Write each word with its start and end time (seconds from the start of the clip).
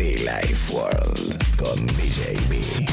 Life 0.00 0.72
World 0.72 1.36
con 1.58 1.86
DJB. 1.86 2.88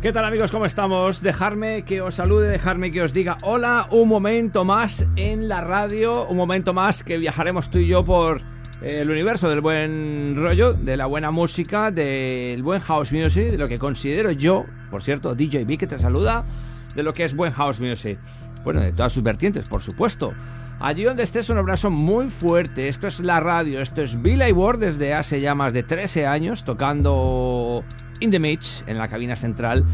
¿Qué 0.00 0.12
tal 0.14 0.24
amigos? 0.24 0.50
¿Cómo 0.50 0.64
estamos? 0.64 1.20
Dejarme 1.20 1.84
que 1.84 2.00
os 2.00 2.14
salude, 2.14 2.48
dejarme 2.48 2.90
que 2.90 3.02
os 3.02 3.12
diga 3.12 3.36
hola, 3.42 3.86
un 3.90 4.08
momento 4.08 4.64
más 4.64 5.04
en 5.16 5.46
la 5.46 5.60
radio, 5.60 6.26
un 6.26 6.38
momento 6.38 6.72
más 6.72 7.04
que 7.04 7.18
viajaremos 7.18 7.70
tú 7.70 7.80
y 7.80 7.86
yo 7.86 8.02
por 8.02 8.40
eh, 8.80 9.02
el 9.02 9.10
universo 9.10 9.50
del 9.50 9.60
buen 9.60 10.36
rollo, 10.38 10.72
de 10.72 10.96
la 10.96 11.04
buena 11.04 11.30
música, 11.30 11.90
del 11.90 12.62
buen 12.62 12.80
house 12.80 13.12
music, 13.12 13.50
de 13.50 13.58
lo 13.58 13.68
que 13.68 13.78
considero 13.78 14.30
yo, 14.30 14.64
por 14.90 15.02
cierto, 15.02 15.34
DJB 15.34 15.76
que 15.76 15.86
te 15.86 15.98
saluda, 15.98 16.46
de 16.94 17.02
lo 17.02 17.12
que 17.12 17.24
es 17.24 17.34
buen 17.34 17.52
house 17.52 17.80
music. 17.80 18.18
Bueno, 18.64 18.80
de 18.80 18.92
todas 18.92 19.12
sus 19.12 19.22
vertientes, 19.22 19.68
por 19.68 19.82
supuesto. 19.82 20.32
Allí 20.80 21.04
donde 21.04 21.22
estés, 21.22 21.50
un 21.50 21.58
abrazo 21.58 21.90
muy 21.90 22.28
fuerte. 22.28 22.88
Esto 22.88 23.06
es 23.06 23.20
la 23.20 23.38
radio, 23.40 23.82
esto 23.82 24.00
es 24.00 24.20
Billy 24.22 24.50
Ward 24.52 24.78
desde 24.78 25.12
hace 25.12 25.40
ya 25.40 25.54
más 25.54 25.74
de 25.74 25.82
13 25.82 26.26
años, 26.26 26.64
tocando 26.64 27.84
in 28.20 28.30
the 28.30 28.38
mix 28.38 28.82
en 28.86 28.96
la 28.96 29.08
cabina 29.08 29.36
central, 29.36 29.84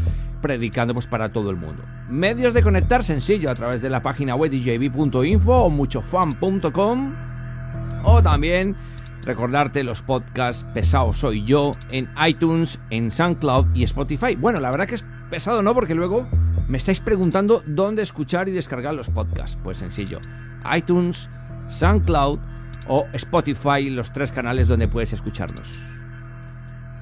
predicando 0.41 0.93
pues 0.93 1.07
para 1.07 1.33
todo 1.33 1.49
el 1.49 1.57
mundo. 1.57 1.83
Medios 2.09 2.53
de 2.53 2.63
conectar 2.63 3.03
sencillo 3.03 3.51
a 3.51 3.53
través 3.53 3.81
de 3.81 3.89
la 3.89 4.01
página 4.01 4.35
web 4.35 4.49
djb.info 4.49 5.63
o 5.63 5.69
muchofan.com 5.69 7.13
o 8.03 8.23
también 8.23 8.77
recordarte 9.23 9.83
los 9.83 10.01
podcasts 10.01 10.65
pesados 10.73 11.17
soy 11.17 11.43
yo 11.43 11.71
en 11.91 12.09
iTunes, 12.25 12.79
en 12.89 13.11
SoundCloud 13.11 13.75
y 13.75 13.83
Spotify. 13.83 14.35
Bueno, 14.35 14.61
la 14.61 14.71
verdad 14.71 14.87
que 14.87 14.95
es 14.95 15.05
pesado 15.29 15.61
no 15.61 15.73
porque 15.73 15.95
luego 15.95 16.27
me 16.67 16.77
estáis 16.77 16.99
preguntando 16.99 17.63
dónde 17.65 18.03
escuchar 18.03 18.49
y 18.49 18.51
descargar 18.51 18.93
los 18.93 19.09
podcasts. 19.09 19.57
Pues 19.63 19.77
sencillo, 19.77 20.19
iTunes, 20.75 21.29
SoundCloud 21.69 22.39
o 22.87 23.07
Spotify, 23.13 23.89
los 23.89 24.11
tres 24.11 24.31
canales 24.31 24.67
donde 24.67 24.87
puedes 24.87 25.13
escucharnos. 25.13 25.79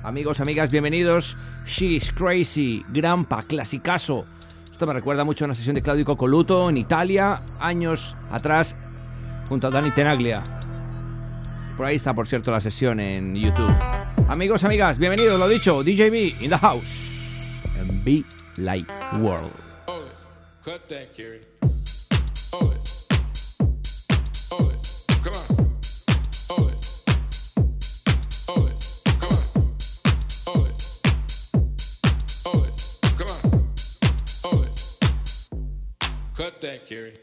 Amigos, 0.03 0.39
amigas, 0.39 0.71
bienvenidos. 0.71 1.35
She's 1.65 2.11
Crazy, 2.11 2.85
Grampa, 2.89 3.43
clasicazo. 3.43 4.25
Esto 4.71 4.85
me 4.85 4.93
recuerda 4.93 5.23
mucho 5.23 5.45
a 5.45 5.47
una 5.47 5.55
sesión 5.55 5.75
de 5.75 5.81
Claudio 5.81 6.05
Cocoluto 6.05 6.69
en 6.69 6.77
Italia, 6.77 7.41
años 7.59 8.15
atrás, 8.29 8.75
junto 9.47 9.67
a 9.67 9.71
Dani 9.71 9.91
Tenaglia. 9.91 10.43
Por 11.75 11.85
ahí 11.87 11.95
está, 11.95 12.13
por 12.13 12.27
cierto, 12.27 12.51
la 12.51 12.59
sesión 12.59 12.99
en 12.99 13.35
YouTube. 13.35 13.73
Amigos, 14.27 14.63
amigas, 14.63 14.97
bienvenidos, 14.97 15.39
lo 15.39 15.47
dicho, 15.47 15.83
DJB 15.83 16.43
in 16.43 16.49
the 16.49 16.57
house. 16.57 17.61
Be 18.03 18.23
Light 18.57 18.87
World. 19.19 19.61
Hold 19.85 20.05
it. 20.05 20.15
Cut 20.63 20.87
that, 20.87 21.13
Kerry. 21.13 21.41
Hold 22.53 22.73
it. 22.73 23.05
Hold 24.49 24.71
it. 24.71 25.05
Come 25.21 25.33
on. 25.33 25.47
Hold 26.49 26.71
it. 26.71 27.03
Hold 28.47 28.69
it. 28.69 29.01
Come 29.19 29.29
on. 29.29 29.43
Hold 30.47 30.67
it. 30.67 30.81
Hold 32.45 32.67
it. 32.67 32.99
Come 33.17 33.27
on. 33.27 33.65
Hold 34.45 34.65
it. 34.67 34.77
Cut 36.33 36.61
that, 36.61 36.85
Kerry. 36.87 37.13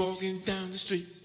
Walking 0.00 0.38
down 0.38 0.70
the 0.70 0.78
street. 0.78 1.19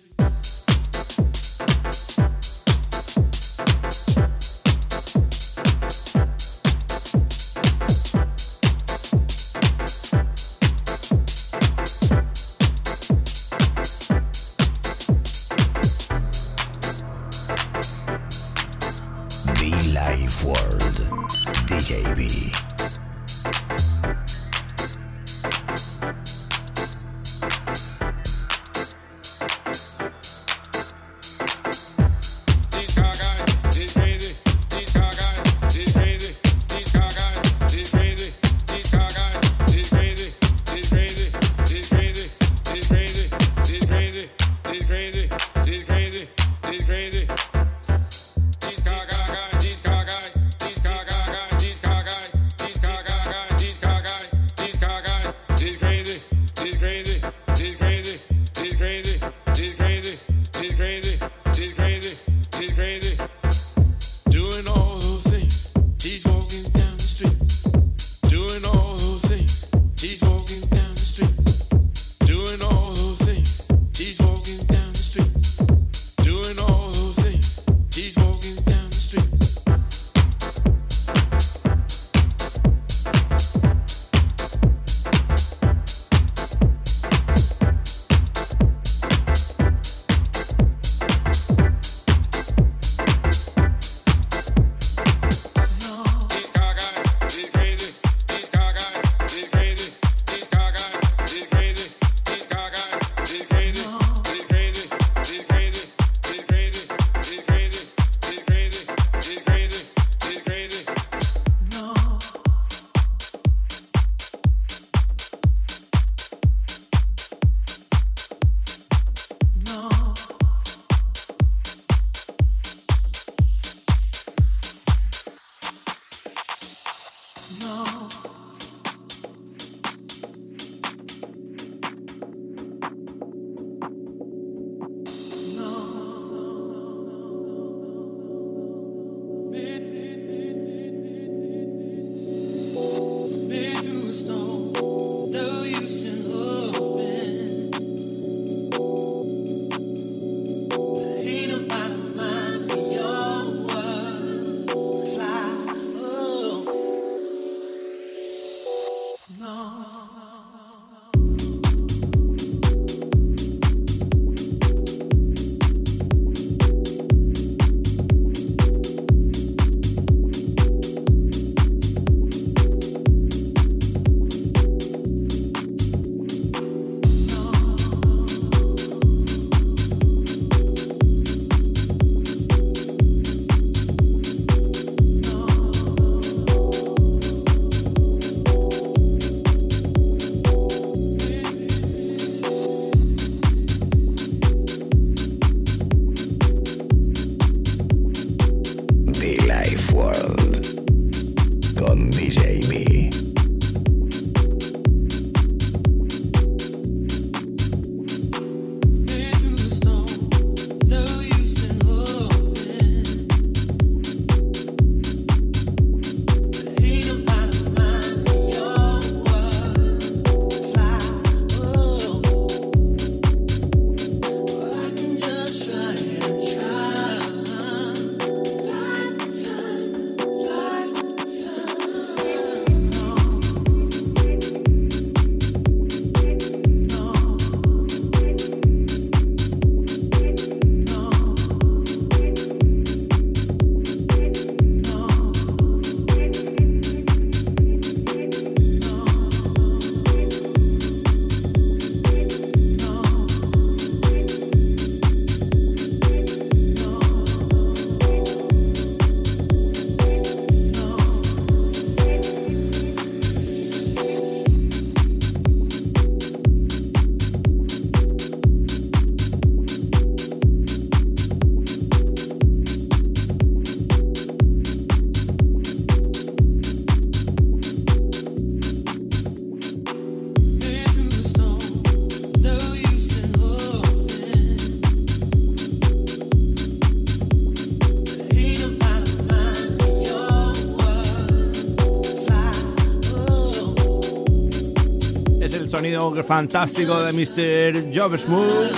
Sonido 295.86 296.24
fantástico 296.24 297.00
de 297.04 297.14
Mr. 297.14 297.94
Job 297.96 298.18
Smooth. 298.18 298.72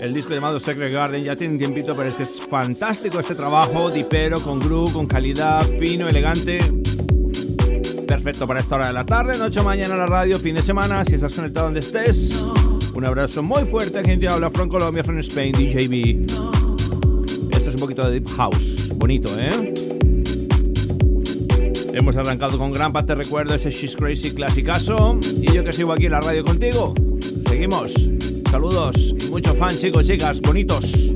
El 0.00 0.14
disco 0.14 0.32
llamado 0.32 0.58
Secret 0.58 0.90
Garden 0.90 1.22
ya 1.22 1.36
tiene 1.36 1.52
un 1.52 1.58
tiempito, 1.58 1.94
pero 1.94 2.08
es 2.08 2.16
que 2.16 2.22
es 2.22 2.40
fantástico 2.40 3.20
este 3.20 3.34
trabajo, 3.34 3.90
dipero, 3.90 4.40
con 4.40 4.58
groove, 4.58 4.94
con 4.94 5.06
calidad, 5.06 5.66
fino, 5.78 6.08
elegante. 6.08 6.60
Perfecto 8.08 8.46
para 8.46 8.60
esta 8.60 8.76
hora 8.76 8.86
de 8.86 8.94
la 8.94 9.04
tarde, 9.04 9.36
noche, 9.36 9.60
mañana 9.60 9.96
la 9.96 10.06
radio, 10.06 10.38
fin 10.38 10.54
de 10.54 10.62
semana, 10.62 11.04
si 11.04 11.16
estás 11.16 11.34
conectado 11.34 11.66
donde 11.66 11.80
estés. 11.80 12.42
Un 12.94 13.04
abrazo 13.04 13.42
muy 13.42 13.64
fuerte, 13.64 14.02
gente. 14.02 14.28
Habla 14.28 14.48
from 14.48 14.70
Colombia, 14.70 15.04
from 15.04 15.18
Spain, 15.18 15.52
DJB. 15.52 16.24
Esto 17.54 17.68
es 17.68 17.74
un 17.74 17.80
poquito 17.80 18.06
de 18.06 18.12
Deep 18.12 18.30
House. 18.30 18.88
Bonito, 18.96 19.28
¿eh? 19.38 19.74
Hemos 21.96 22.14
arrancado 22.18 22.58
con 22.58 22.72
gran 22.72 22.92
parte, 22.92 23.14
recuerdo 23.14 23.54
ese 23.54 23.70
She's 23.70 23.96
Crazy 23.96 24.34
clasicazo. 24.34 25.18
Y 25.40 25.50
yo 25.50 25.64
que 25.64 25.72
sigo 25.72 25.92
aquí 25.94 26.04
en 26.04 26.12
la 26.12 26.20
radio 26.20 26.44
contigo. 26.44 26.92
Seguimos. 27.48 27.94
Saludos 28.50 29.14
y 29.18 29.30
mucho 29.30 29.54
fan, 29.54 29.70
chicos, 29.70 30.06
chicas, 30.06 30.42
bonitos. 30.42 31.15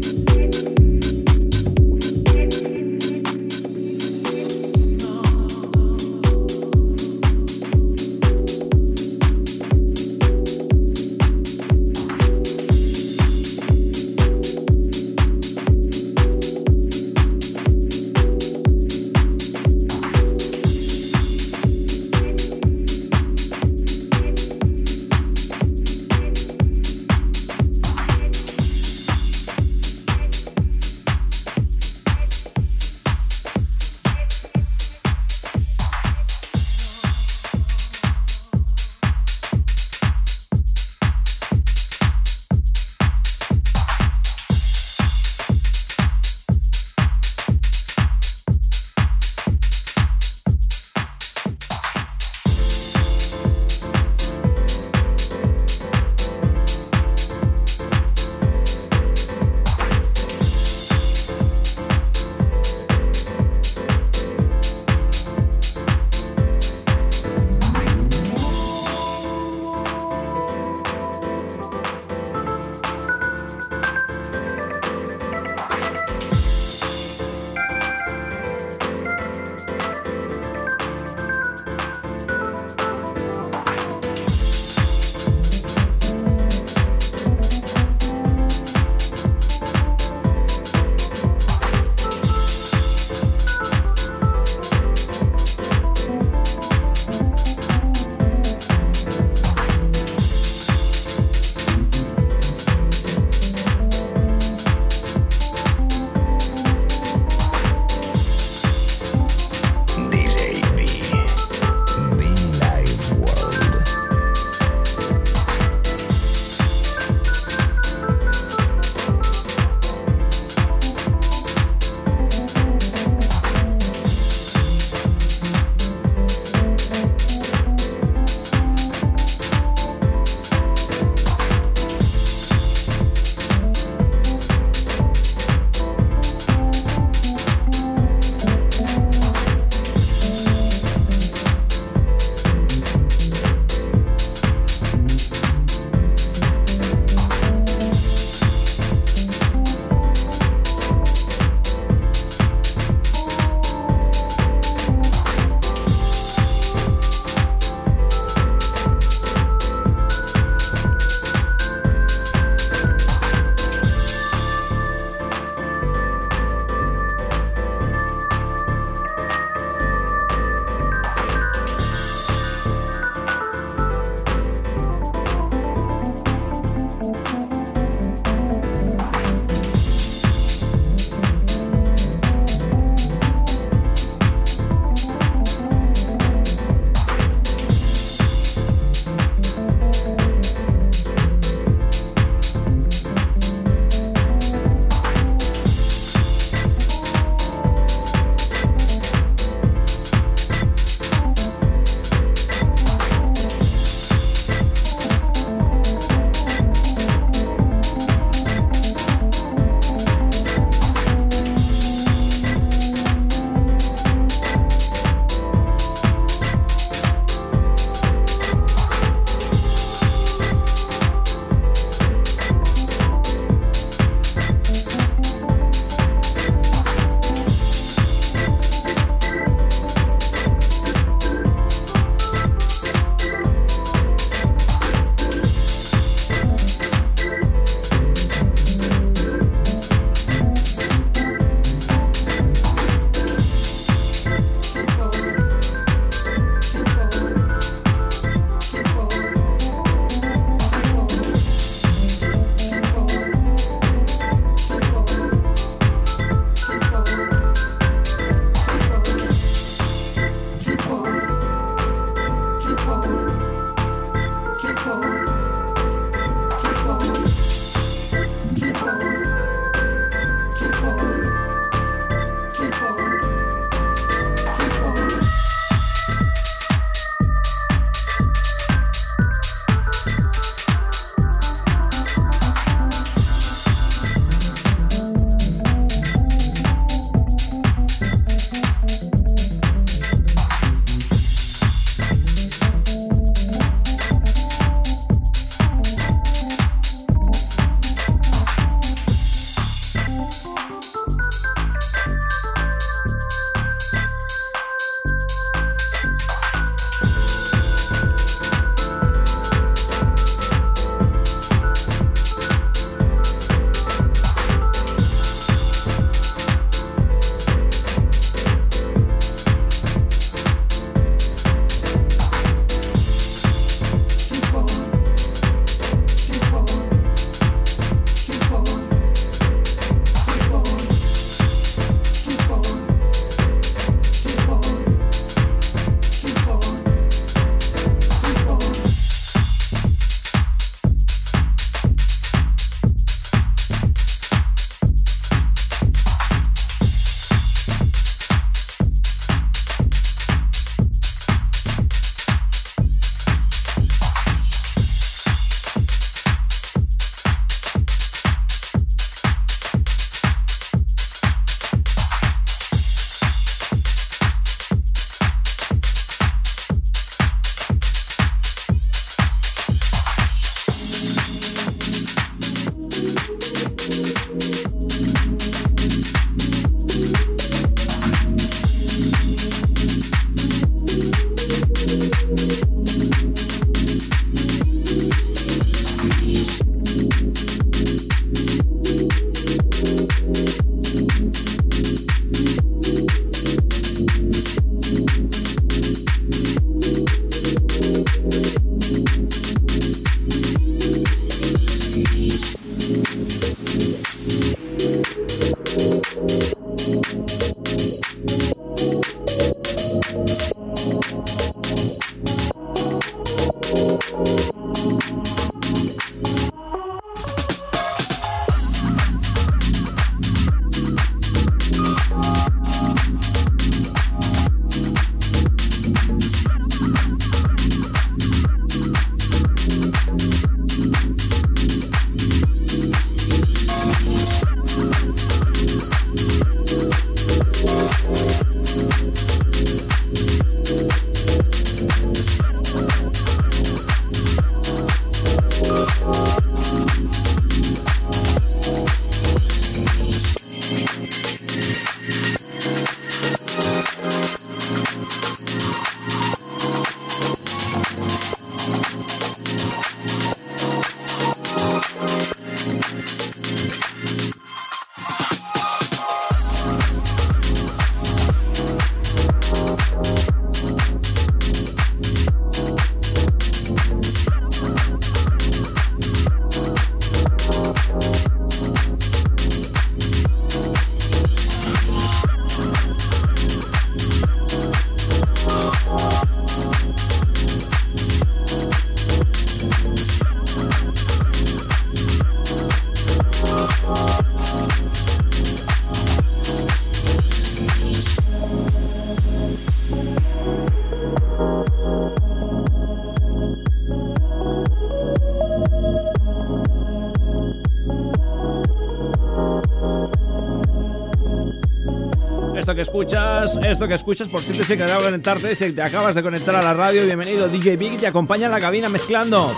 Escuchas, 512.80 513.58
esto 513.62 513.86
que 513.86 513.95
escuchas, 513.95 514.28
por 514.28 514.40
si 514.40 514.52
te 514.52 514.82
acaba 514.82 515.10
de 515.10 515.54
si 515.54 515.73
te 515.73 515.82
acabas 515.82 516.14
de 516.14 516.23
conectar 516.23 516.54
a 516.54 516.62
la 516.62 516.75
radio, 516.75 517.04
bienvenido 517.04 517.49
DJ 517.49 517.76
Big, 517.76 518.00
te 518.00 518.06
acompaña 518.06 518.47
en 518.47 518.52
la 518.52 518.60
cabina 518.60 518.88
mezclando. 518.88 519.54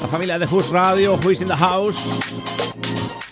La 0.00 0.08
familia 0.08 0.38
de 0.38 0.46
Who's 0.46 0.68
Radio, 0.70 1.14
Who's 1.14 1.40
in 1.40 1.46
the 1.46 1.54
House, 1.54 1.96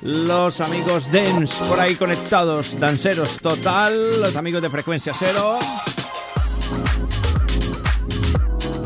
los 0.03 0.61
amigos 0.61 1.11
Dance 1.11 1.65
por 1.69 1.81
ahí 1.81 1.97
conectados, 1.97 2.79
danceros 2.79 3.39
total, 3.39 4.21
los 4.21 4.37
amigos 4.37 4.63
de 4.63 4.71
Frecuencia 4.71 5.13
Cero, 5.19 5.59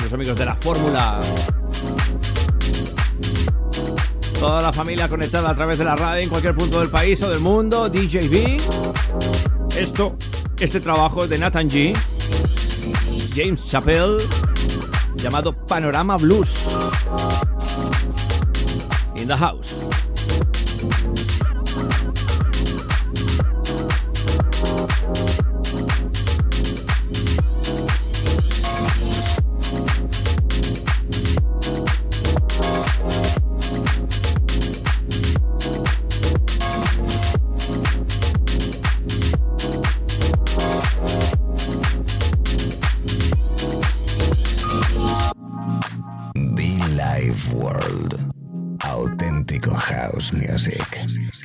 los 0.02 0.12
amigos 0.12 0.38
de 0.38 0.44
la 0.44 0.56
Fórmula, 0.56 1.20
toda 4.40 4.62
la 4.62 4.72
familia 4.72 5.08
conectada 5.08 5.50
a 5.50 5.54
través 5.54 5.78
de 5.78 5.84
la 5.84 5.96
radio 5.96 6.22
en 6.22 6.28
cualquier 6.28 6.54
punto 6.54 6.80
del 6.80 6.88
país 6.88 7.22
o 7.22 7.30
del 7.30 7.40
mundo, 7.40 7.88
DJ 7.88 8.28
B. 8.28 9.53
Esto, 9.76 10.16
este 10.60 10.78
trabajo 10.80 11.26
de 11.26 11.37
Nathan 11.37 11.68
G, 11.68 11.96
James 13.34 13.66
Chappell, 13.66 14.18
llamado 15.16 15.52
Panorama 15.66 16.16
Blues. 16.16 16.54
In 19.16 19.26
the 19.26 19.37
house. 19.37 19.73
house 50.24 50.32
music. 50.32 51.43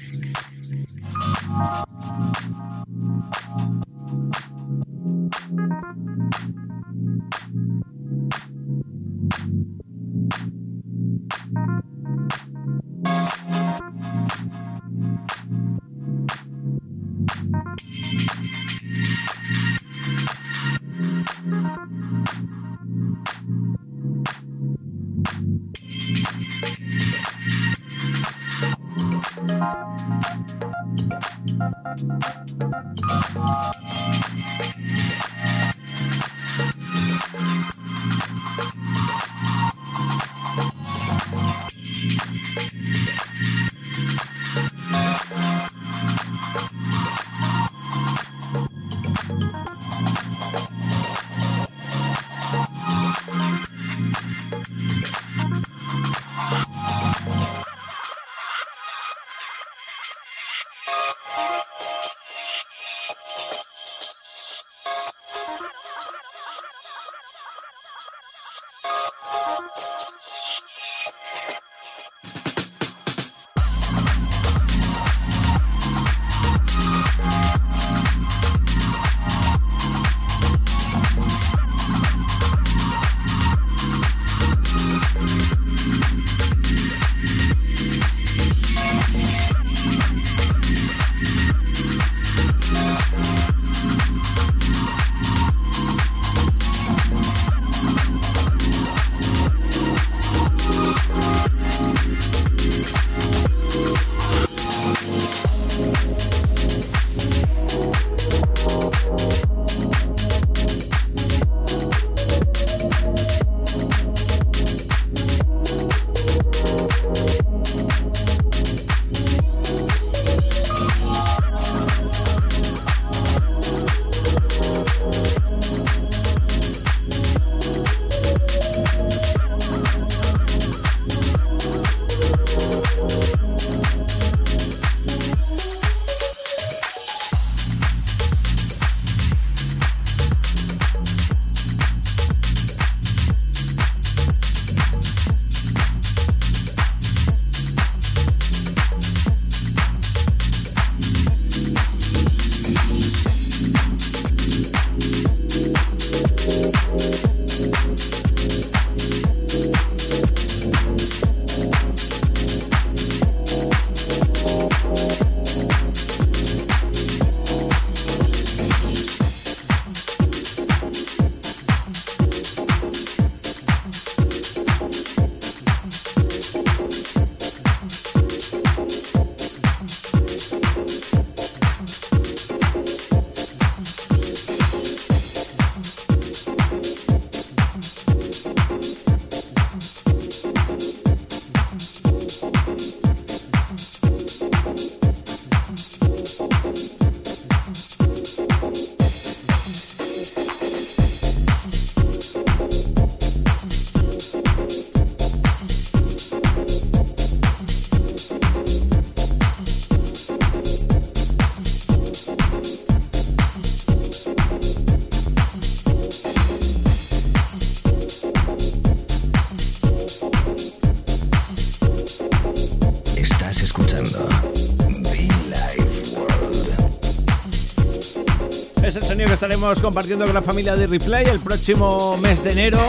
Que 229.19 229.33
estaremos 229.33 229.81
compartiendo 229.81 230.23
con 230.23 230.33
la 230.33 230.41
familia 230.41 230.75
de 230.75 230.87
Replay 230.87 231.25
el 231.25 231.41
próximo 231.41 232.15
mes 232.17 232.41
de 232.41 232.53
enero, 232.53 232.79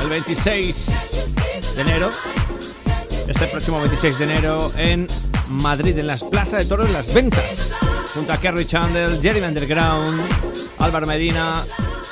el 0.00 0.08
26 0.08 0.86
de 1.74 1.80
enero. 1.82 2.10
Este 3.26 3.48
próximo 3.48 3.80
26 3.80 4.16
de 4.16 4.24
enero 4.24 4.70
en 4.76 5.08
Madrid, 5.48 5.98
en 5.98 6.06
las 6.06 6.22
Plazas 6.22 6.60
de 6.60 6.66
Toros 6.66 6.88
Las 6.88 7.12
Ventas, 7.12 7.72
junto 8.14 8.32
a 8.32 8.38
Kerry 8.38 8.64
Chandler, 8.64 9.20
Jerry 9.20 9.40
Underground, 9.40 10.22
Álvaro 10.78 11.04
Medina, 11.04 11.64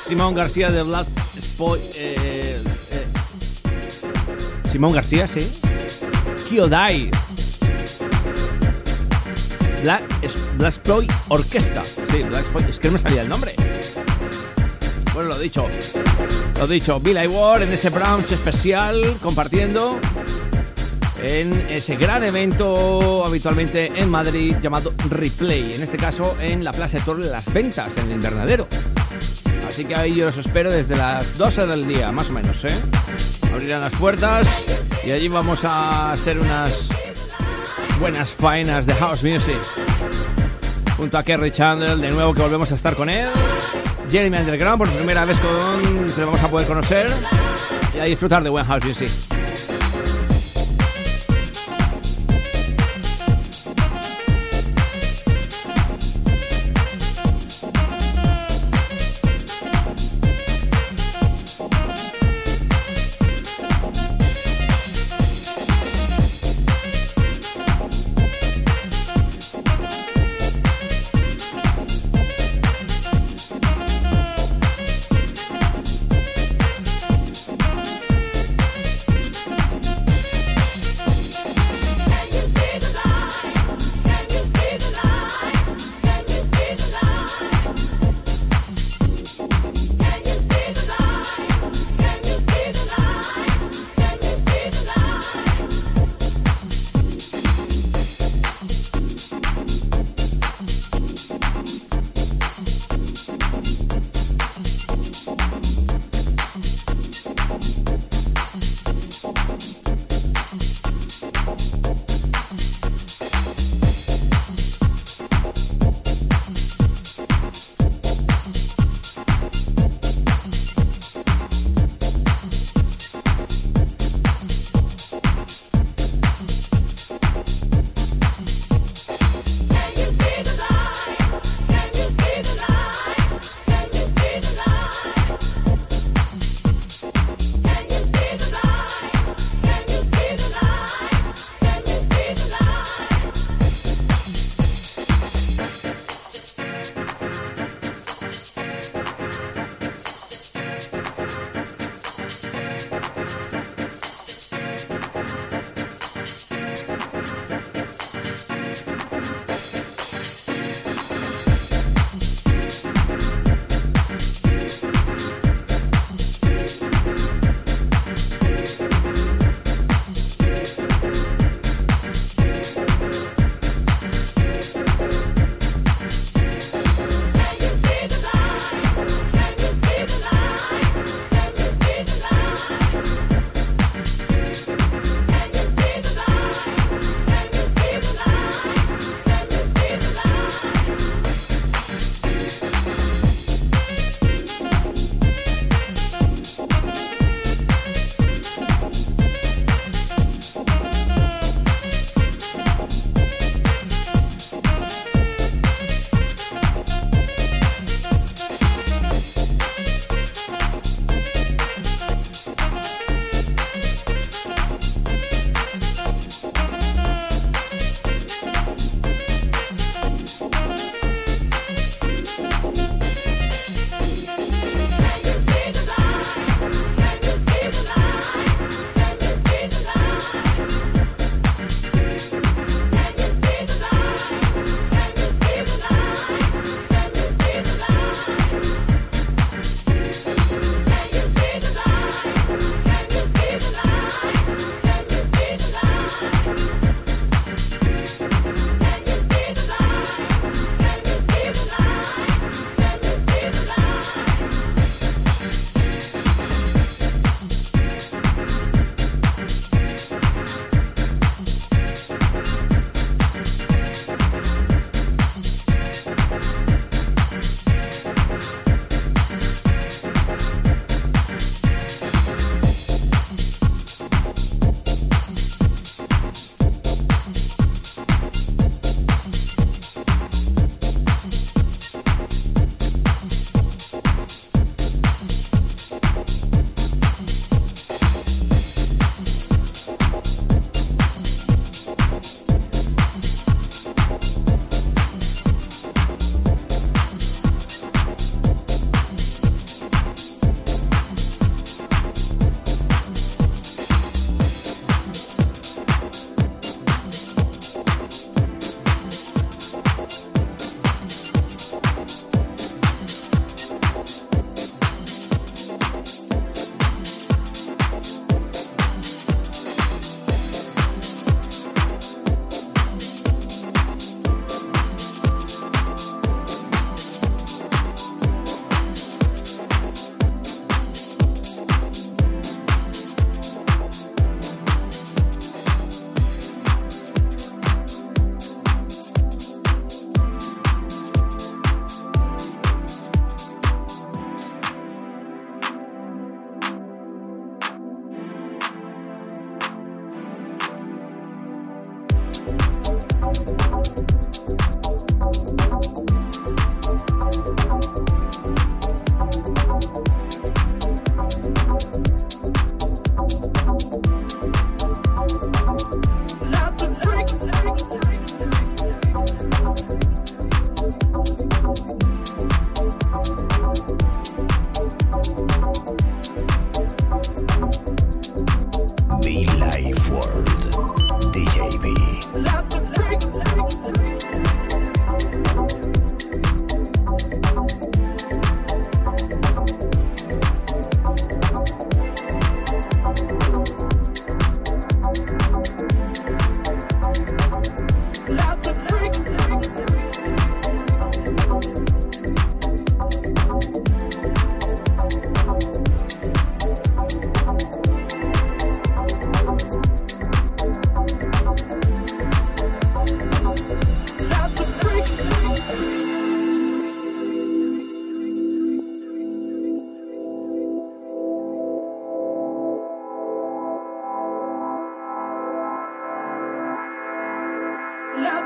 Simón 0.05 0.35
García 0.35 0.69
de 0.69 0.83
Black 0.83 1.07
Spoy. 1.39 1.79
Eh, 1.95 2.61
eh, 2.91 3.07
Simón 4.69 4.91
García, 4.91 5.27
sí. 5.27 5.49
Kyodai. 6.49 7.09
Black, 9.81 10.03
Black 10.21 10.42
Spoy 10.71 11.07
Orquesta. 11.29 11.83
Sí, 11.85 12.23
Black 12.23 12.43
Spoy. 12.43 12.63
Es 12.69 12.79
que 12.79 12.87
no 12.87 12.93
me 12.93 12.99
salía 12.99 13.21
el 13.21 13.29
nombre. 13.29 13.53
Bueno, 15.13 15.29
lo 15.29 15.39
dicho. 15.39 15.67
Lo 16.57 16.67
dicho. 16.67 16.99
Billy 16.99 17.27
Ward 17.27 17.63
en 17.63 17.73
ese 17.73 17.89
brunch 17.89 18.31
especial 18.31 19.17
compartiendo 19.21 19.99
en 21.21 21.53
ese 21.69 21.95
gran 21.95 22.23
evento 22.23 23.25
habitualmente 23.25 23.91
en 23.95 24.09
Madrid 24.09 24.55
llamado 24.61 24.93
Replay, 25.09 25.73
en 25.73 25.81
este 25.81 25.97
caso 25.97 26.35
en 26.39 26.63
la 26.63 26.71
Plaza 26.71 26.97
de 26.97 27.05
Torre 27.05 27.25
las 27.25 27.51
Ventas, 27.53 27.95
en 27.97 28.07
el 28.07 28.11
invernadero. 28.13 28.67
Así 29.67 29.85
que 29.85 29.95
ahí 29.95 30.15
yo 30.15 30.27
os 30.27 30.37
espero 30.37 30.71
desde 30.71 30.95
las 30.95 31.37
12 31.37 31.65
del 31.65 31.87
día, 31.87 32.11
más 32.11 32.29
o 32.29 32.33
menos, 32.33 32.63
¿eh? 32.65 32.75
Abrirán 33.53 33.81
las 33.81 33.93
puertas 33.93 34.47
y 35.05 35.11
allí 35.11 35.29
vamos 35.29 35.63
a 35.63 36.11
hacer 36.11 36.37
unas 36.37 36.89
buenas 37.99 38.29
faenas 38.29 38.85
de 38.85 38.93
house 38.95 39.23
music. 39.23 39.57
Junto 40.97 41.17
a 41.17 41.23
Kerry 41.23 41.51
Chandler, 41.51 41.97
de 41.97 42.11
nuevo 42.11 42.33
que 42.33 42.41
volvemos 42.41 42.71
a 42.71 42.75
estar 42.75 42.95
con 42.95 43.09
él. 43.09 43.27
Jeremy 44.09 44.37
Underground, 44.37 44.77
por 44.77 44.89
primera 44.91 45.25
vez 45.25 45.39
con 45.39 46.07
que 46.13 46.23
vamos 46.23 46.41
a 46.41 46.47
poder 46.47 46.67
conocer 46.67 47.11
y 47.95 47.99
a 47.99 48.03
disfrutar 48.03 48.43
de 48.43 48.49
buen 48.49 48.65
house 48.65 48.85
music. 48.85 49.32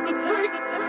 the 0.06 0.14
freak. 0.14 0.87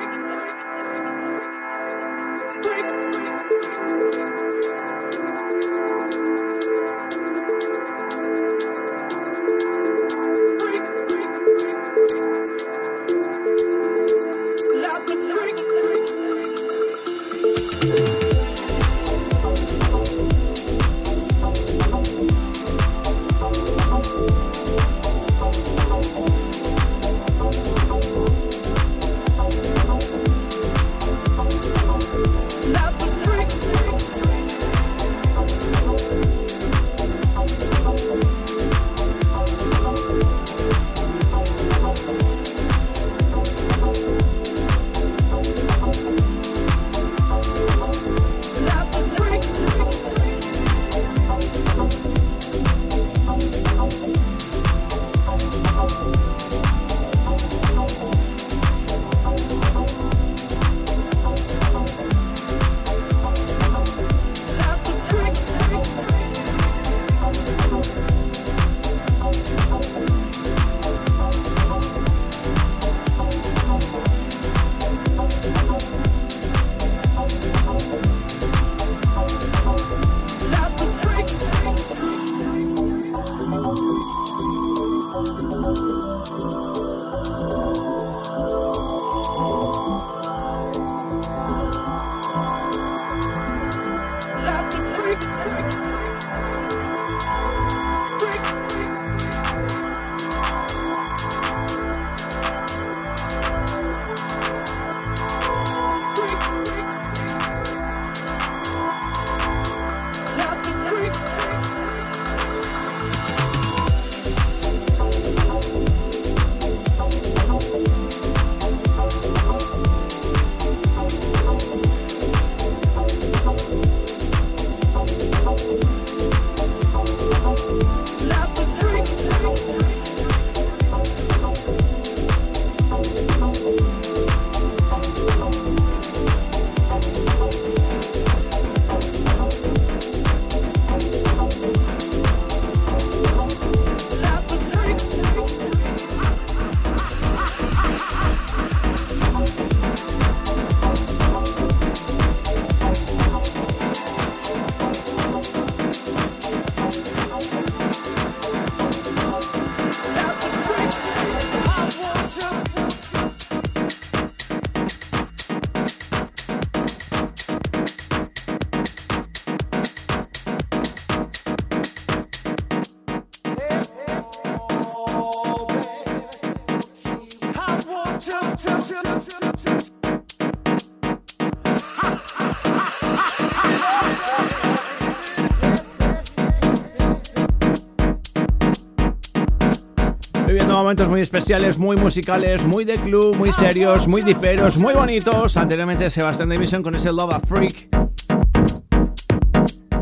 Momentos 190.89 191.11
muy 191.11 191.21
especiales, 191.21 191.77
muy 191.77 191.99
musicales, 191.99 192.67
muy 192.67 192.87
de 192.87 192.95
club, 192.95 193.37
muy 193.37 193.53
serios, 193.53 194.09
muy 194.09 194.23
diferos, 194.23 194.79
muy 194.79 194.95
bonitos. 194.95 195.59
Anteriormente 195.59 196.09
Sebastián 196.09 196.49
Divison 196.49 196.83
con 196.83 196.95
ese 196.95 197.13
Love 197.13 197.35
a 197.35 197.41
Freak. 197.41 197.91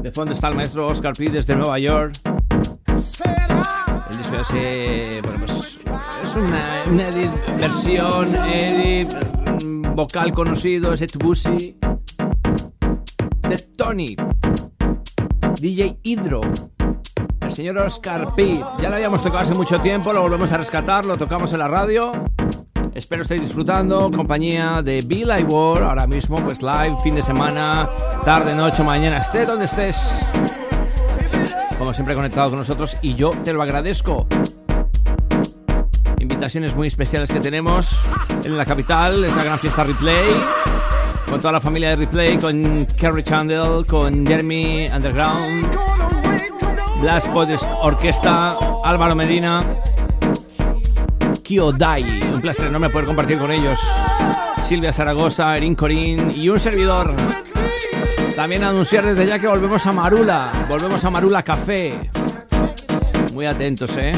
De 0.01 0.13
fondo 0.13 0.33
está 0.33 0.47
el 0.47 0.55
maestro 0.55 0.87
Oscar 0.87 1.15
P. 1.15 1.29
desde 1.29 1.57
Nueva 1.57 1.81
York. 1.81 2.15
El 2.87 4.17
disco 4.17 4.37
ese, 4.41 5.21
bueno, 5.23 5.41
pues 5.45 5.81
es 6.23 6.37
una, 6.37 6.85
una 6.89 7.09
edit, 7.09 7.31
versión, 7.59 8.37
edit, 8.37 9.13
mm, 9.65 9.93
vocal 9.93 10.33
conocido, 10.33 10.93
ese 10.93 11.09
Tubusi. 11.09 11.77
De 13.49 13.59
Tony. 13.77 14.15
DJ 15.61 15.99
Hydro 16.05 16.43
señor 17.57 17.79
Oscar 17.79 18.35
P. 18.35 18.63
Ya 18.83 18.91
lo 18.91 18.97
habíamos 18.97 19.23
tocado 19.23 19.45
hace 19.45 19.55
mucho 19.55 19.81
tiempo, 19.81 20.13
lo 20.13 20.21
volvemos 20.21 20.53
a 20.53 20.59
rescatar, 20.59 21.07
lo 21.07 21.17
tocamos 21.17 21.55
en 21.55 21.61
la 21.61 21.69
radio. 21.69 22.13
Espero 22.95 23.23
estéis 23.23 23.41
disfrutando, 23.41 24.11
compañía 24.11 24.83
de 24.83 25.01
Bill 25.01 25.31
I 25.31 25.43
War, 25.45 25.83
ahora 25.83 26.07
mismo 26.07 26.37
pues 26.45 26.61
live, 26.61 26.95
fin 27.03 27.15
de 27.15 27.23
semana, 27.23 27.89
tarde, 28.27 28.55
noche, 28.55 28.83
mañana, 28.83 29.19
esté 29.19 29.47
donde 29.47 29.65
estés. 29.65 29.97
Como 31.79 31.95
siempre 31.95 32.15
conectado 32.15 32.51
con 32.51 32.59
nosotros 32.59 32.99
y 33.01 33.15
yo 33.15 33.31
te 33.43 33.55
lo 33.55 33.63
agradezco. 33.63 34.27
Invitaciones 36.19 36.77
muy 36.77 36.89
especiales 36.89 37.33
que 37.33 37.41
tenemos 37.41 37.99
en 38.45 38.55
la 38.55 38.67
capital, 38.67 39.25
esa 39.25 39.43
gran 39.43 39.59
fiesta 39.59 39.83
replay 39.83 40.27
con 41.31 41.41
toda 41.41 41.53
la 41.53 41.61
familia 41.61 41.91
de 41.91 41.97
Replay, 41.97 42.39
con 42.39 42.87
Kerry 42.97 43.23
Chandler, 43.23 43.85
con 43.87 44.25
Jeremy 44.25 44.89
Underground, 44.95 45.86
Blast 47.01 47.29
Pods 47.29 47.67
Orquesta, 47.83 48.57
Álvaro 48.85 49.15
Medina, 49.15 49.65
Dai, 51.77 52.03
un 52.35 52.41
placer 52.41 52.67
enorme 52.67 52.91
poder 52.91 53.07
compartir 53.07 53.39
con 53.39 53.53
ellos. 53.53 53.79
Silvia 54.65 54.93
Zaragoza, 54.93 55.57
Erin 55.57 55.75
Corín 55.75 56.31
y 56.35 56.49
un 56.49 56.59
servidor. 56.59 57.15
También 58.35 58.65
anunciar 58.65 59.07
desde 59.07 59.27
ya 59.27 59.39
que 59.39 59.47
volvemos 59.47 59.87
a 59.87 59.93
Marula, 59.93 60.51
volvemos 60.69 61.05
a 61.05 61.11
Marula 61.11 61.43
Café. 61.43 62.11
Muy 63.33 63.47
atentos, 63.47 63.97
¿eh? 63.97 64.13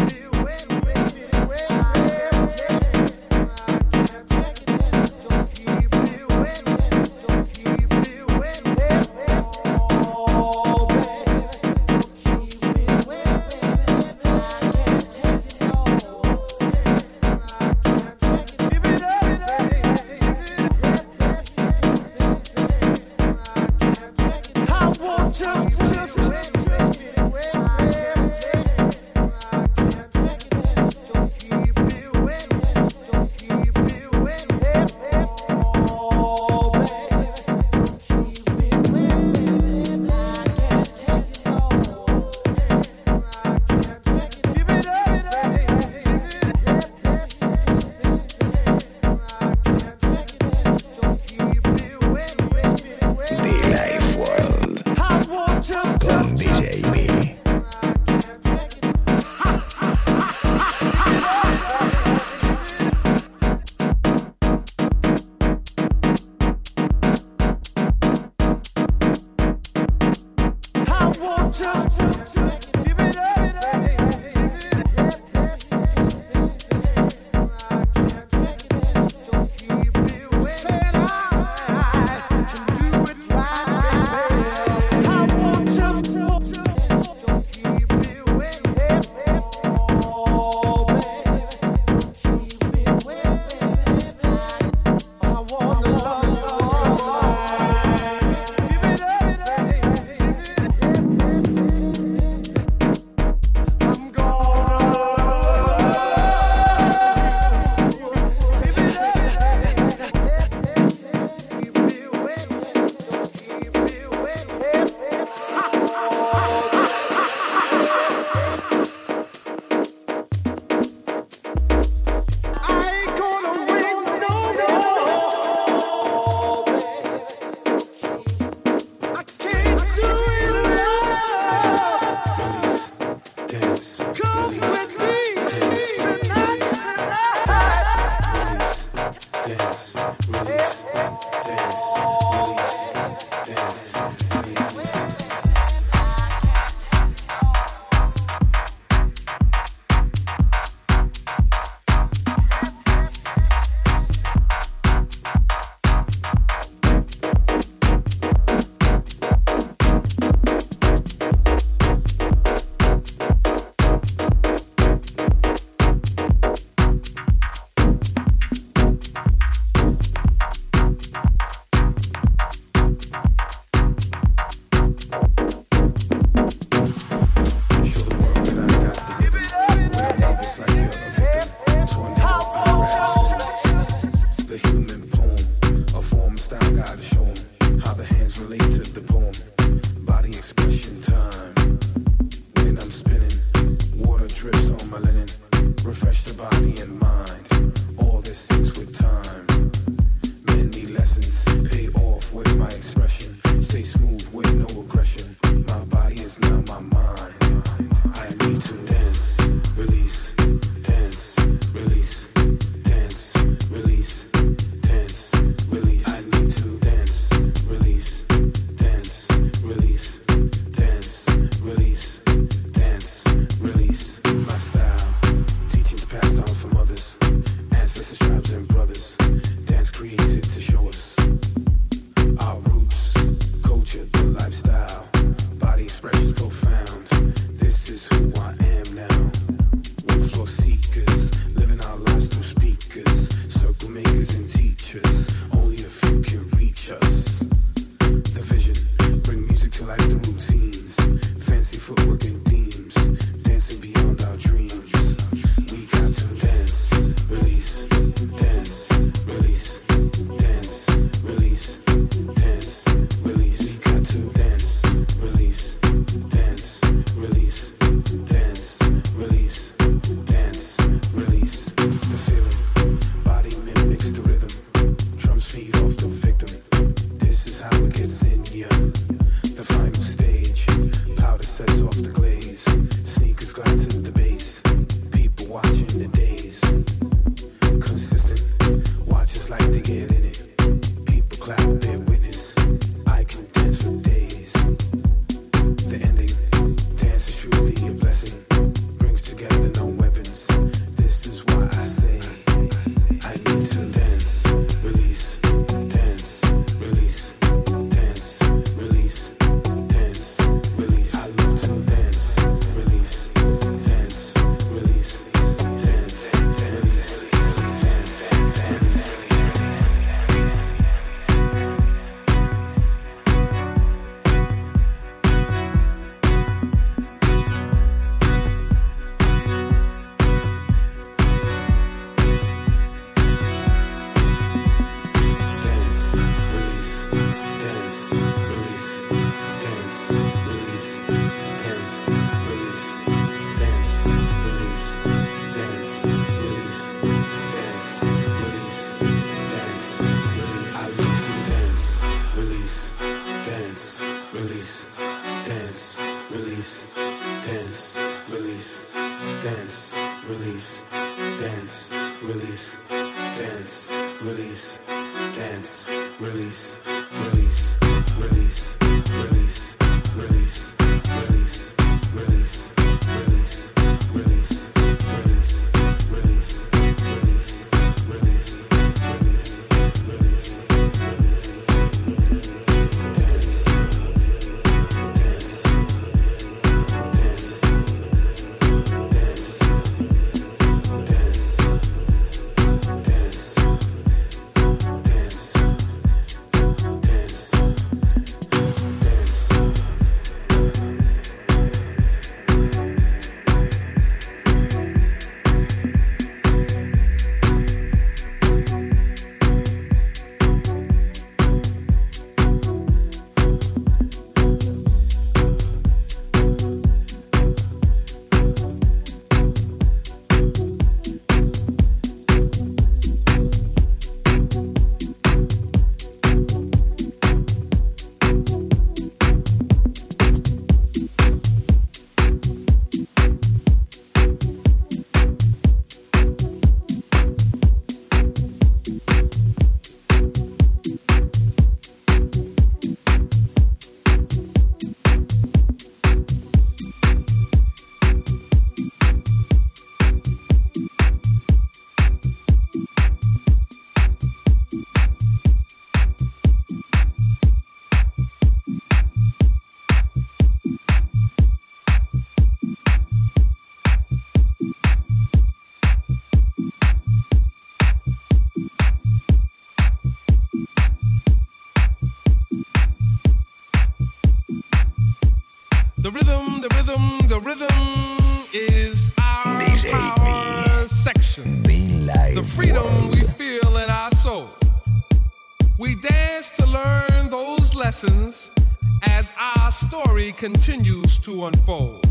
continues 490.53 491.19
to 491.19 491.45
unfold. 491.45 492.07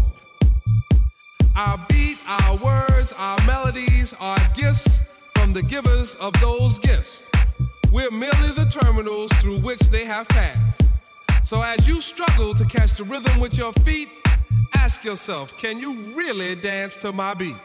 Our 1.55 1.83
beat, 1.89 2.17
our 2.27 2.55
words, 2.57 3.11
our 3.17 3.37
melodies 3.47 4.13
are 4.19 4.37
gifts 4.53 5.01
from 5.33 5.53
the 5.53 5.63
givers 5.63 6.13
of 6.15 6.33
those 6.39 6.77
gifts. 6.77 7.23
We're 7.91 8.11
merely 8.11 8.51
the 8.51 8.65
terminals 8.65 9.31
through 9.41 9.57
which 9.61 9.79
they 9.89 10.05
have 10.05 10.27
passed. 10.27 10.83
So 11.45 11.63
as 11.63 11.87
you 11.87 11.99
struggle 11.99 12.53
to 12.53 12.65
catch 12.65 12.93
the 12.93 13.05
rhythm 13.05 13.39
with 13.39 13.57
your 13.57 13.73
feet, 13.73 14.09
ask 14.75 15.03
yourself, 15.03 15.57
can 15.57 15.79
you 15.79 15.93
really 16.15 16.53
dance 16.53 16.95
to 16.97 17.11
my 17.11 17.33
beat? 17.33 17.55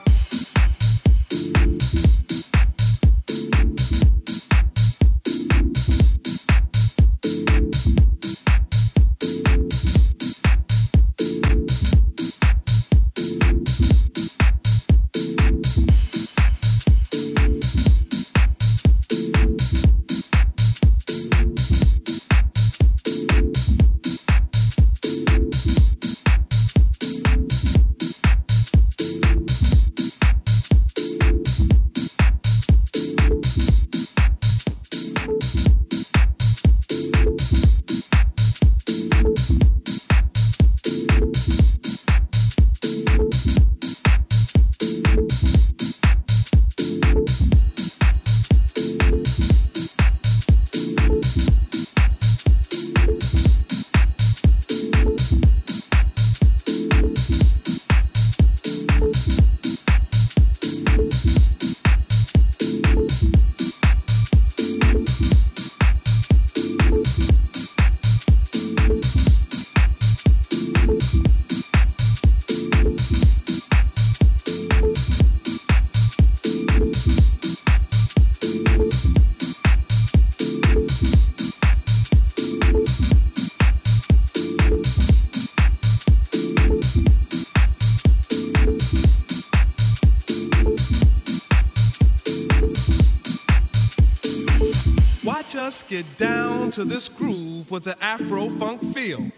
To 96.73 96.85
this 96.85 97.09
groove 97.09 97.71
with 97.71 97.85
the 97.85 98.03
Afro 98.03 98.49
funk 98.49 98.83
feel. 98.95 99.31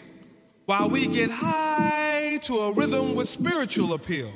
While 0.66 0.88
we 0.88 1.08
get 1.08 1.30
high 1.30 2.38
to 2.42 2.60
a 2.60 2.72
rhythm 2.72 3.16
with 3.16 3.28
spiritual 3.28 3.92
appeal. 3.92 4.30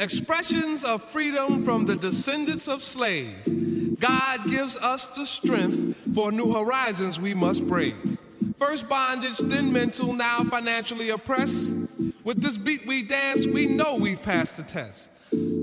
Expressions 0.00 0.82
of 0.82 1.02
freedom 1.02 1.64
from 1.64 1.86
the 1.86 1.94
descendants 1.94 2.66
of 2.66 2.82
slave. 2.82 3.96
God 4.00 4.48
gives 4.48 4.76
us 4.76 5.06
the 5.08 5.24
strength 5.24 5.96
for 6.12 6.32
new 6.32 6.52
horizons 6.52 7.20
we 7.20 7.32
must 7.32 7.66
brave. 7.66 8.18
First 8.58 8.88
bondage, 8.88 9.38
then 9.38 9.72
mental, 9.72 10.12
now 10.12 10.42
financially 10.42 11.10
oppressed. 11.10 11.76
With 12.24 12.42
this 12.42 12.56
beat 12.58 12.86
we 12.86 13.04
dance, 13.04 13.46
we 13.46 13.68
know 13.68 13.94
we've 13.94 14.22
passed 14.22 14.56
the 14.56 14.64
test. 14.64 15.08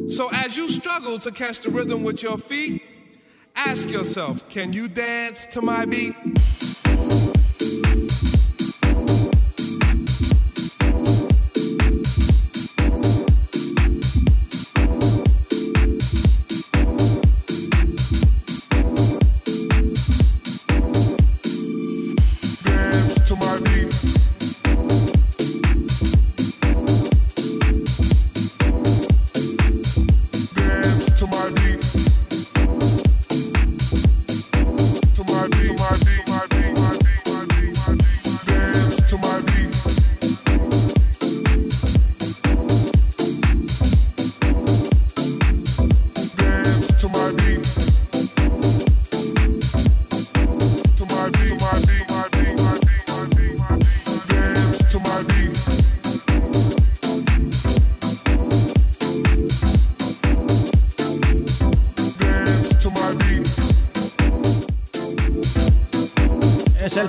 So 0.08 0.30
as 0.32 0.56
you 0.56 0.70
struggle 0.70 1.20
to 1.20 1.32
catch 1.32 1.60
the 1.60 1.70
rhythm 1.70 2.04
with 2.04 2.24
your 2.24 2.38
feet, 2.38 2.84
ask 3.58 3.90
yourself, 3.90 4.48
can 4.50 4.72
you 4.72 4.88
dance 4.88 5.46
to 5.48 5.62
my 5.62 5.86
beat? 5.86 6.16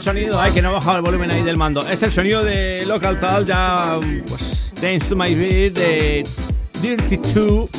Sonido, 0.00 0.40
ay, 0.40 0.52
que 0.52 0.62
no 0.62 0.70
he 0.70 0.72
bajado 0.72 0.96
el 0.98 1.02
volumen 1.02 1.30
ahí 1.30 1.42
del 1.42 1.56
mando. 1.56 1.86
Es 1.86 2.02
el 2.02 2.12
sonido 2.12 2.44
de 2.44 2.84
Local 2.86 3.18
Tal, 3.20 3.44
ya, 3.44 3.98
pues, 4.28 4.72
Dance 4.80 5.08
to 5.08 5.16
My 5.16 5.34
Beat, 5.34 5.74
de 5.74 6.26
Dirty 6.80 7.16
2. 7.16 7.70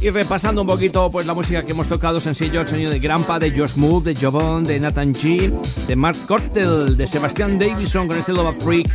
Y 0.00 0.10
repasando 0.10 0.60
un 0.60 0.66
poquito 0.66 1.10
pues 1.10 1.26
la 1.26 1.34
música 1.34 1.64
que 1.64 1.72
hemos 1.72 1.88
tocado, 1.88 2.20
sencillo, 2.20 2.60
el 2.60 2.68
sonido 2.68 2.90
de 2.90 2.98
Grandpa, 2.98 3.38
de 3.38 3.50
Josh 3.50 3.76
Move, 3.76 4.12
de 4.12 4.20
Jovon, 4.20 4.64
de 4.64 4.78
Nathan 4.78 5.14
G, 5.14 5.50
de 5.86 5.96
Mark 5.96 6.18
Cortel, 6.26 6.96
de 6.96 7.06
Sebastián 7.06 7.58
Davison 7.58 8.06
con 8.06 8.18
este 8.18 8.32
Love 8.32 8.62
Freak, 8.62 8.88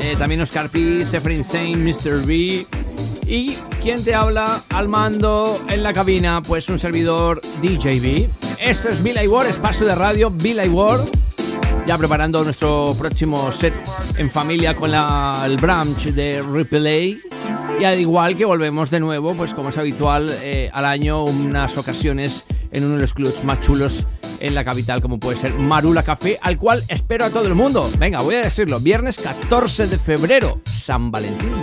eh, 0.00 0.14
también 0.16 0.40
Oscar 0.40 0.68
P, 0.70 1.04
Severin 1.04 1.38
Insane, 1.38 1.76
Mr. 1.76 2.24
B. 2.24 2.66
Y 3.26 3.56
quien 3.82 4.02
te 4.04 4.14
habla 4.14 4.62
al 4.70 4.88
mando 4.88 5.60
en 5.68 5.82
la 5.82 5.92
cabina, 5.92 6.42
pues 6.42 6.68
un 6.68 6.78
servidor 6.78 7.40
DJB. 7.60 8.28
Esto 8.60 8.88
es 8.88 9.02
Bill 9.02 9.18
Ward, 9.28 9.48
espacio 9.48 9.86
de 9.86 9.94
radio 9.94 10.30
Bill 10.30 10.60
Ward. 10.70 11.02
Ya 11.88 11.96
preparando 11.96 12.44
nuestro 12.44 12.94
próximo 12.98 13.50
set 13.50 13.72
en 14.18 14.30
familia 14.30 14.76
con 14.76 14.92
el 14.92 15.56
branch 15.56 16.08
de 16.08 16.42
Replay. 16.42 17.18
Y 17.80 17.84
al 17.84 17.98
igual 17.98 18.36
que 18.36 18.44
volvemos 18.44 18.90
de 18.90 19.00
nuevo, 19.00 19.32
pues 19.32 19.54
como 19.54 19.70
es 19.70 19.78
habitual, 19.78 20.28
eh, 20.42 20.68
al 20.74 20.84
año 20.84 21.24
unas 21.24 21.78
ocasiones 21.78 22.44
en 22.72 22.84
uno 22.84 22.96
de 22.96 23.00
los 23.00 23.14
clubs 23.14 23.42
más 23.42 23.62
chulos 23.62 24.04
en 24.38 24.54
la 24.54 24.66
capital, 24.66 25.00
como 25.00 25.18
puede 25.18 25.38
ser 25.38 25.54
Marula 25.54 26.02
Café, 26.02 26.38
al 26.42 26.58
cual 26.58 26.84
espero 26.88 27.24
a 27.24 27.30
todo 27.30 27.46
el 27.46 27.54
mundo. 27.54 27.90
Venga, 27.98 28.20
voy 28.20 28.34
a 28.34 28.42
decirlo, 28.42 28.80
viernes 28.80 29.16
14 29.16 29.86
de 29.86 29.96
febrero, 29.96 30.60
San 30.70 31.10
Valentín. 31.10 31.54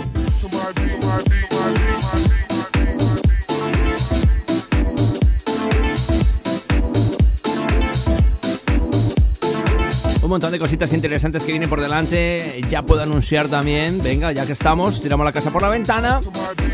Un 10.26 10.30
montón 10.30 10.50
de 10.50 10.58
cositas 10.58 10.92
interesantes 10.92 11.44
que 11.44 11.52
vienen 11.52 11.70
por 11.70 11.80
delante. 11.80 12.60
Ya 12.68 12.82
puedo 12.82 13.00
anunciar 13.00 13.46
también, 13.46 14.02
venga, 14.02 14.32
ya 14.32 14.44
que 14.44 14.54
estamos, 14.54 15.00
tiramos 15.00 15.24
la 15.24 15.30
casa 15.30 15.52
por 15.52 15.62
la 15.62 15.68
ventana. 15.68 16.20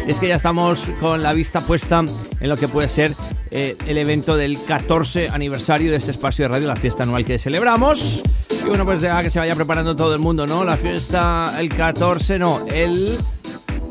Es 0.06 0.18
que 0.18 0.26
ya 0.26 0.36
estamos 0.36 0.90
con 0.98 1.22
la 1.22 1.34
vista 1.34 1.60
puesta 1.60 2.02
en 2.40 2.48
lo 2.48 2.56
que 2.56 2.66
puede 2.66 2.88
ser 2.88 3.12
eh, 3.50 3.76
el 3.86 3.98
evento 3.98 4.38
del 4.38 4.58
14 4.64 5.28
aniversario 5.28 5.90
de 5.90 5.98
este 5.98 6.12
espacio 6.12 6.46
de 6.46 6.48
radio, 6.48 6.66
la 6.66 6.76
fiesta 6.76 7.02
anual 7.02 7.26
que 7.26 7.38
celebramos. 7.38 8.22
Y 8.50 8.66
bueno, 8.66 8.86
pues 8.86 9.02
ya 9.02 9.22
que 9.22 9.28
se 9.28 9.38
vaya 9.38 9.54
preparando 9.54 9.94
todo 9.94 10.14
el 10.14 10.20
mundo, 10.20 10.46
¿no? 10.46 10.64
La 10.64 10.78
fiesta 10.78 11.54
el 11.58 11.68
14, 11.68 12.38
no, 12.38 12.64
el 12.68 13.18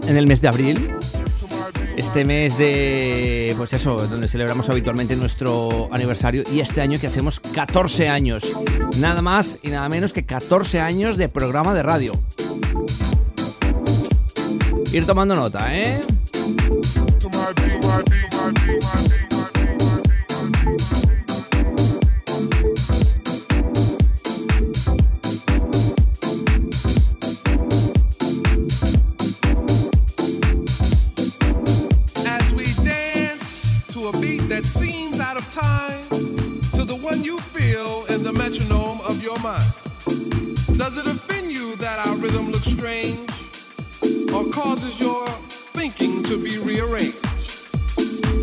en 0.08 0.18
el 0.18 0.26
mes 0.26 0.42
de 0.42 0.48
abril. 0.48 0.90
Este 1.98 2.26
mes 2.26 2.58
de, 2.58 3.54
pues 3.58 3.74
eso, 3.74 4.08
donde 4.08 4.28
celebramos 4.28 4.70
habitualmente 4.70 5.16
nuestro 5.16 5.90
aniversario 5.92 6.44
y 6.52 6.60
este 6.60 6.82
año 6.82 7.00
que 7.00 7.08
hacemos 7.08 7.40
14 7.40 8.10
años. 8.10 8.52
Nada 8.98 9.22
más 9.22 9.60
y 9.62 9.70
nada 9.70 9.88
menos 9.90 10.14
que 10.14 10.26
14 10.26 10.80
años 10.80 11.18
de 11.18 11.30
programa 11.30 11.74
de 11.74 11.84
radio. 11.84 12.14
Ir 14.92 15.06
tomando 15.06 15.36
nota, 15.36 15.74
¿eh? 15.76 16.02
Time, 35.52 36.02
to 36.72 36.86
the 36.86 36.96
one 36.96 37.26
you 37.26 37.38
feel 37.38 38.06
in 38.06 38.24
the 38.24 38.32
metronome 38.32 39.02
of 39.02 39.22
your 39.22 39.38
mind. 39.40 39.66
Does 40.78 40.98
it 40.98 41.06
offend 41.06 41.52
you 41.52 41.76
that 41.76 42.08
our 42.08 42.16
rhythm 42.16 42.52
looks 42.52 42.72
strange? 42.72 43.20
Or 44.32 44.46
causes 44.50 44.98
your 44.98 45.28
thinking 45.76 46.24
to 46.24 46.42
be 46.42 46.58
rearranged? 46.60 47.20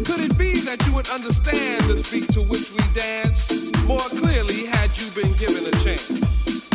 Could 0.04 0.20
it 0.20 0.36
be 0.36 0.60
that 0.68 0.84
you 0.86 0.92
would 0.92 1.08
understand 1.08 1.84
the 1.84 1.96
beat 2.12 2.30
to 2.34 2.42
which 2.42 2.72
we 2.76 2.84
dance 2.92 3.72
more 3.84 4.08
clearly 4.20 4.66
had 4.66 4.90
you 5.00 5.08
been 5.16 5.32
given 5.40 5.64
a 5.64 5.72
chance? 5.80 6.68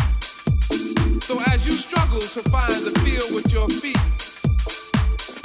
So 1.24 1.40
as 1.46 1.64
you 1.68 1.74
struggle 1.74 2.22
to 2.22 2.42
find 2.50 2.74
the 2.82 3.00
feel 3.06 3.36
with 3.36 3.54
your 3.54 3.70
feet, 3.70 4.02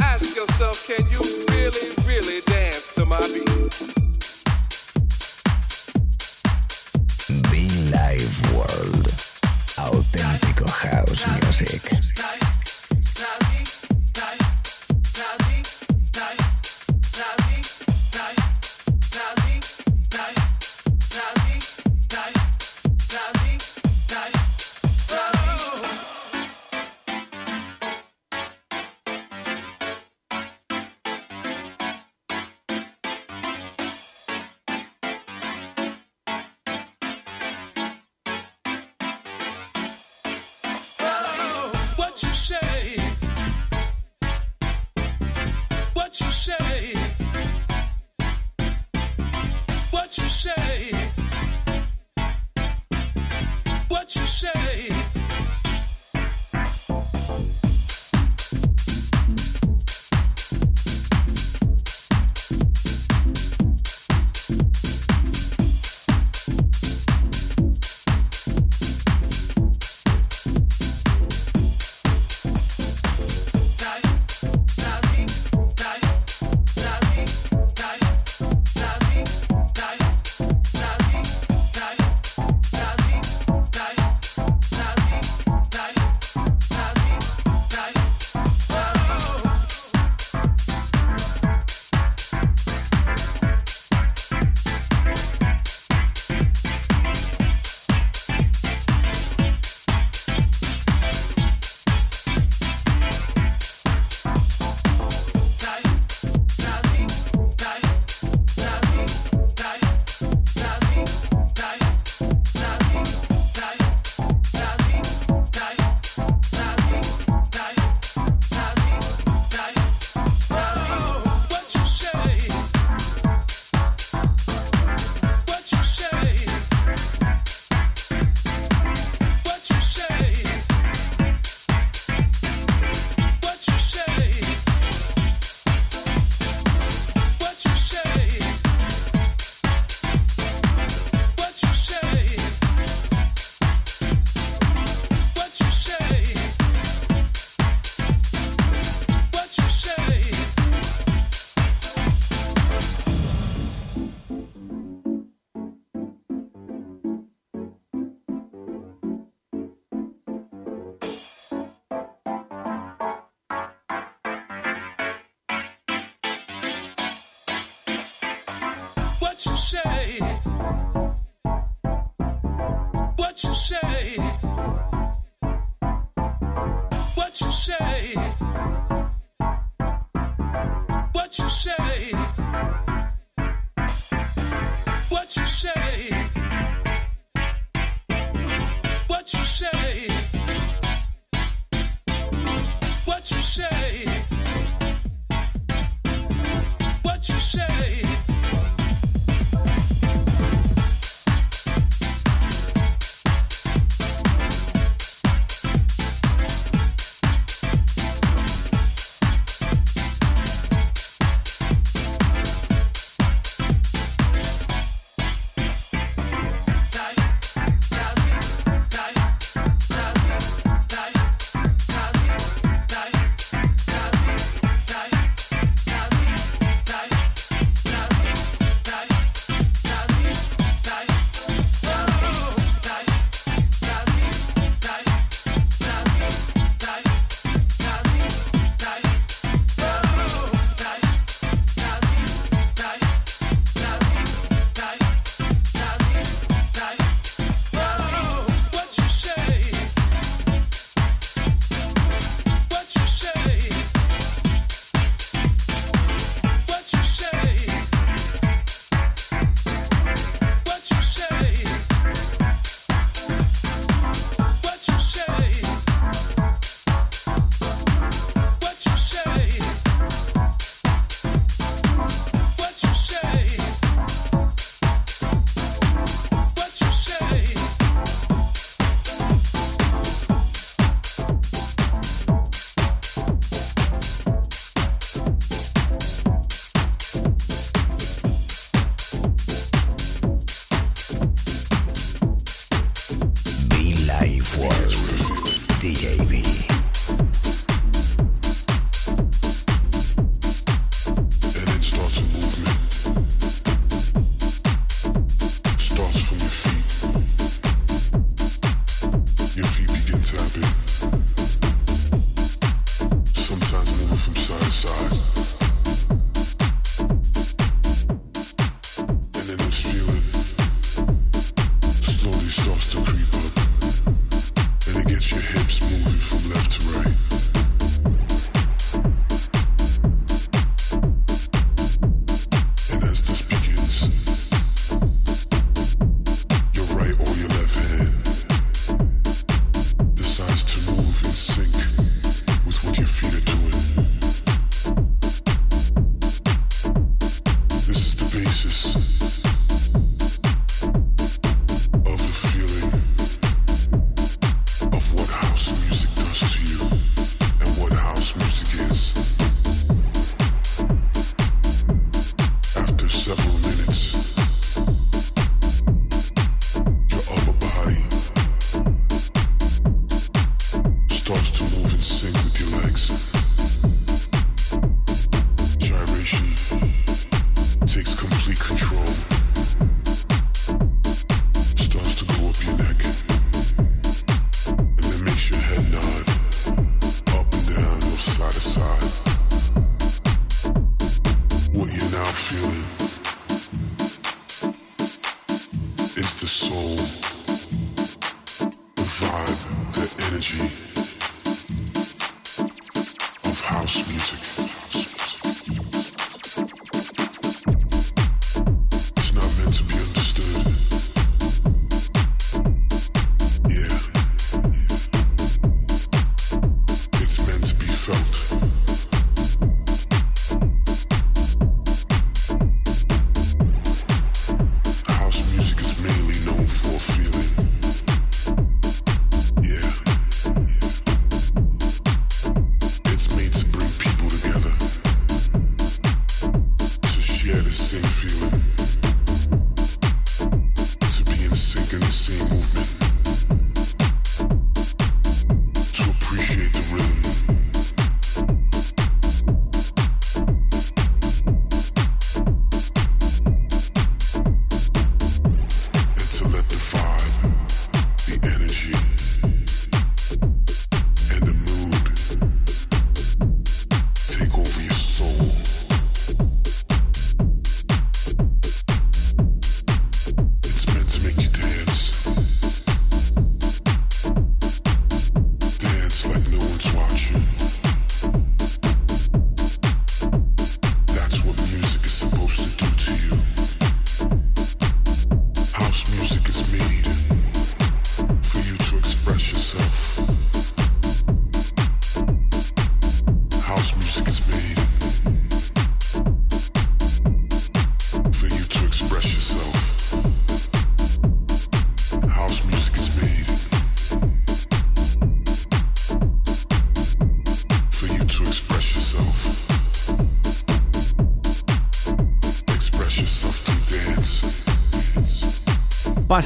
ask 0.00 0.34
yourself, 0.34 0.86
can 0.86 1.04
you 1.10 1.47
Music. 11.60 12.07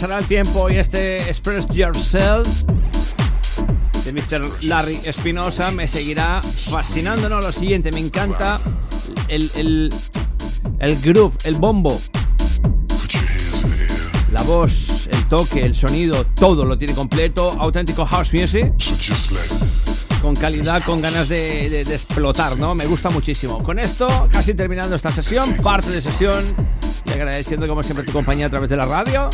Pasará 0.02 0.18
el 0.18 0.26
tiempo 0.26 0.68
y 0.68 0.78
este 0.78 1.18
Express 1.28 1.68
Yourself 1.68 2.48
de 4.04 4.12
Mr. 4.12 4.64
Larry 4.64 4.98
Espinosa 5.04 5.70
me 5.70 5.86
seguirá 5.86 6.42
fascinando. 6.42 7.28
No, 7.28 7.40
lo 7.40 7.52
siguiente, 7.52 7.92
me 7.92 8.00
encanta 8.00 8.58
el, 9.28 9.48
el, 9.54 9.94
el 10.80 11.00
groove, 11.02 11.36
el 11.44 11.54
bombo, 11.54 12.00
la 14.32 14.42
voz, 14.42 15.06
el 15.08 15.24
toque, 15.28 15.60
el 15.60 15.76
sonido, 15.76 16.26
todo 16.34 16.64
lo 16.64 16.76
tiene 16.76 16.94
completo. 16.94 17.54
Auténtico 17.60 18.04
house 18.04 18.32
music. 18.32 18.72
Con 20.20 20.34
calidad, 20.34 20.82
con 20.84 21.00
ganas 21.00 21.28
de, 21.28 21.70
de- 21.70 21.84
de 21.84 21.94
explotar, 21.94 22.56
¿no? 22.58 22.74
Me 22.74 22.86
gusta 22.86 23.10
muchísimo. 23.10 23.62
Con 23.62 23.78
esto, 23.78 24.28
casi 24.32 24.54
terminando 24.54 24.96
esta 24.96 25.12
sesión, 25.12 25.48
parte 25.62 25.90
de 25.90 26.02
sesión. 26.02 26.42
Y 27.04 27.10
agradeciendo 27.10 27.66
como 27.68 27.82
siempre 27.84 28.04
tu 28.04 28.12
compañía 28.12 28.46
a 28.46 28.50
través 28.50 28.68
de 28.70 28.76
la 28.76 28.86
radio. 28.86 29.28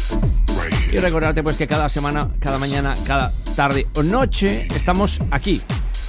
Y 0.92 0.96
recordarte 0.98 1.42
pues 1.42 1.56
que 1.56 1.66
cada 1.66 1.88
semana, 1.88 2.30
cada 2.40 2.58
mañana, 2.58 2.94
cada 3.06 3.32
tarde 3.54 3.86
o 3.94 4.02
noche 4.02 4.66
estamos 4.74 5.20
aquí. 5.30 5.60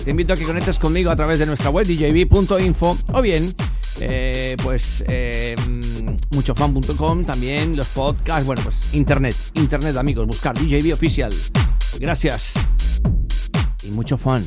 Te 0.04 0.12
invito 0.12 0.34
a 0.34 0.36
que 0.36 0.46
conectes 0.46 0.80
conmigo 0.80 1.12
a 1.12 1.16
través 1.16 1.40
de 1.40 1.46
nuestra 1.46 1.70
web 1.70 1.86
djb.info 1.86 2.98
o 3.12 3.22
bien 3.22 3.54
eh, 4.00 4.56
pues 4.64 5.04
mm, 5.08 6.36
muchofan.com 6.36 7.26
también 7.26 7.76
los 7.76 7.88
podcasts, 7.88 8.46
bueno 8.46 8.62
pues 8.64 8.94
internet, 8.94 9.36
internet 9.56 9.98
amigos, 9.98 10.26
buscar 10.26 10.58
DJB 10.58 10.94
oficial. 10.94 11.34
Gracias 12.00 12.54
y 13.84 13.90
mucho 13.92 14.18
fan. 14.18 14.44